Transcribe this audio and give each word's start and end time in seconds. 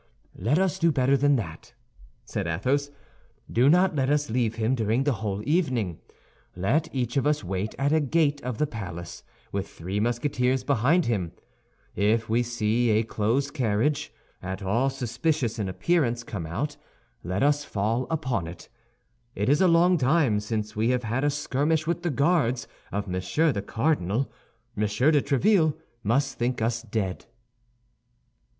"Let 0.39 0.57
us 0.57 0.79
do 0.79 0.91
better 0.91 1.15
than 1.15 1.35
that," 1.35 1.75
said 2.25 2.47
Athos; 2.47 2.89
"do 3.51 3.69
not 3.69 3.95
let 3.95 4.09
us 4.09 4.31
leave 4.31 4.55
him 4.55 4.73
during 4.73 5.03
the 5.03 5.11
whole 5.21 5.47
evening. 5.47 5.99
Let 6.55 6.89
each 6.91 7.17
of 7.17 7.27
us 7.27 7.43
wait 7.43 7.75
at 7.77 7.93
a 7.93 7.99
gate 7.99 8.41
of 8.41 8.57
the 8.57 8.65
palace 8.65 9.21
with 9.51 9.67
three 9.67 9.99
Musketeers 9.99 10.63
behind 10.63 11.05
him; 11.05 11.33
if 11.95 12.27
we 12.27 12.41
see 12.41 12.89
a 12.89 13.03
close 13.03 13.51
carriage, 13.51 14.11
at 14.41 14.63
all 14.63 14.89
suspicious 14.89 15.59
in 15.59 15.69
appearance, 15.69 16.23
come 16.23 16.47
out, 16.47 16.77
let 17.23 17.43
us 17.43 17.63
fall 17.63 18.07
upon 18.09 18.47
it. 18.47 18.69
It 19.35 19.49
is 19.49 19.61
a 19.61 19.67
long 19.67 19.99
time 19.99 20.39
since 20.39 20.75
we 20.75 20.89
have 20.89 21.03
had 21.03 21.23
a 21.23 21.29
skirmish 21.29 21.85
with 21.85 22.01
the 22.01 22.09
Guards 22.09 22.67
of 22.91 23.07
Monsieur 23.07 23.51
the 23.51 23.61
Cardinal; 23.61 24.31
Monsieur 24.75 25.11
de 25.11 25.21
Tréville 25.21 25.75
must 26.03 26.39
think 26.39 26.59
us 26.59 26.81
dead." 26.81 27.27